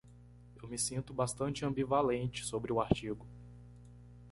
[0.55, 3.27] Eu me sinto bastante ambivalente sobre o artigo.